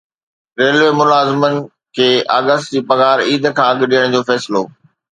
[0.59, 1.53] railway ملازمن
[1.95, 4.61] کي آگسٽ جي پگھار عيد کان اڳ ڏيڻ جو فيصلو